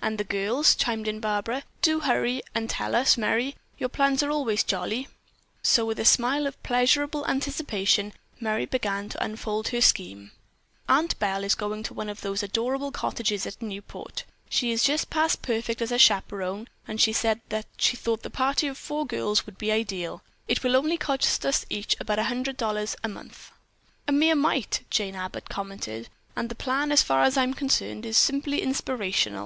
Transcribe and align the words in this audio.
"And 0.00 0.16
the 0.16 0.22
girls?" 0.22 0.76
chimed 0.76 1.08
in 1.08 1.18
Barbara. 1.18 1.64
"Do 1.82 1.98
hurry 1.98 2.40
and 2.54 2.70
tell 2.70 2.94
us, 2.94 3.18
Merry. 3.18 3.56
Your 3.78 3.88
plans 3.88 4.22
are 4.22 4.30
always 4.30 4.62
jolly." 4.62 5.06
And 5.06 5.06
so 5.64 5.84
with 5.84 5.98
a 5.98 6.04
smile 6.04 6.46
of 6.46 6.62
pleasurable 6.62 7.26
anticipation, 7.26 8.12
Merry 8.38 8.64
began 8.64 9.08
to 9.08 9.24
unfold 9.24 9.70
her 9.70 9.80
scheme. 9.80 10.30
"Aunt 10.88 11.18
Belle 11.18 11.42
is 11.42 11.56
going 11.56 11.82
to 11.82 11.94
one 11.94 12.08
of 12.08 12.20
those 12.20 12.44
adorable 12.44 12.92
cottage 12.92 13.30
hotels 13.30 13.44
at 13.44 13.60
Newport. 13.60 14.22
She 14.48 14.70
is 14.70 14.84
just 14.84 15.10
past 15.10 15.42
perfect 15.42 15.82
as 15.82 15.90
a 15.90 15.98
chaperone 15.98 16.68
and 16.86 17.00
she 17.00 17.12
said 17.12 17.40
that 17.48 17.66
she 17.76 17.96
thought 17.96 18.24
a 18.24 18.30
party 18.30 18.68
of 18.68 18.78
four 18.78 19.04
girls 19.04 19.46
would 19.46 19.58
be 19.58 19.72
ideal. 19.72 20.22
It 20.46 20.62
will 20.62 20.76
only 20.76 20.96
cost 20.96 21.26
each 21.70 21.94
of 21.96 22.08
us 22.08 22.16
about 22.18 22.24
$100 22.24 22.94
a 23.02 23.08
month." 23.08 23.50
"A 24.06 24.12
mere 24.12 24.36
mite," 24.36 24.84
Jane 24.90 25.16
Abbott 25.16 25.48
commented, 25.48 26.08
"and 26.36 26.48
the 26.50 26.54
plan, 26.54 26.92
as 26.92 27.02
far 27.02 27.24
as 27.24 27.36
I'm 27.36 27.52
concerned, 27.52 28.06
is 28.06 28.16
simply 28.16 28.62
inspirational. 28.62 29.44